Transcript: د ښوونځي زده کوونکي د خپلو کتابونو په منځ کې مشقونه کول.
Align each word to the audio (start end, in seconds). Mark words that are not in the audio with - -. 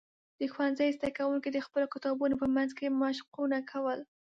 د 0.39 0.41
ښوونځي 0.53 0.89
زده 0.97 1.09
کوونکي 1.17 1.49
د 1.51 1.57
خپلو 1.65 1.85
کتابونو 1.93 2.35
په 2.41 2.47
منځ 2.55 2.71
کې 2.77 2.95
مشقونه 3.01 3.57
کول. 3.71 3.99